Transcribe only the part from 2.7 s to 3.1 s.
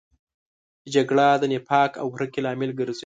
ګرځي